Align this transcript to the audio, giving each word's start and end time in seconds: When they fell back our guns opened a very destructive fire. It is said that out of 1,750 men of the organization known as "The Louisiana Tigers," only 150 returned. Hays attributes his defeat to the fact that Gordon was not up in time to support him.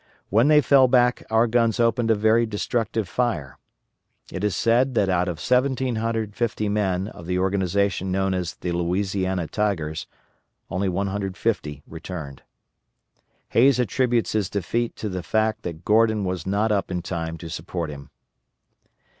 When 0.31 0.47
they 0.47 0.61
fell 0.61 0.87
back 0.87 1.23
our 1.29 1.45
guns 1.45 1.79
opened 1.79 2.09
a 2.09 2.15
very 2.15 2.47
destructive 2.47 3.07
fire. 3.07 3.59
It 4.31 4.43
is 4.43 4.55
said 4.55 4.95
that 4.95 5.09
out 5.09 5.27
of 5.27 5.37
1,750 5.37 6.69
men 6.69 7.07
of 7.09 7.27
the 7.27 7.37
organization 7.37 8.11
known 8.11 8.33
as 8.33 8.55
"The 8.55 8.71
Louisiana 8.71 9.45
Tigers," 9.47 10.07
only 10.71 10.89
150 10.89 11.83
returned. 11.85 12.41
Hays 13.49 13.79
attributes 13.79 14.31
his 14.31 14.49
defeat 14.49 14.95
to 14.95 15.07
the 15.07 15.21
fact 15.21 15.61
that 15.61 15.85
Gordon 15.85 16.25
was 16.25 16.47
not 16.47 16.71
up 16.71 16.89
in 16.89 17.03
time 17.03 17.37
to 17.37 17.47
support 17.47 17.91
him. 17.91 18.09